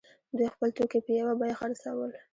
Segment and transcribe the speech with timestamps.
[0.37, 2.11] دوی خپل توکي په یوه بیه خرڅول.